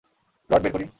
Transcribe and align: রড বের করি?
রড 0.49 0.61
বের 0.63 0.71
করি? 0.71 0.85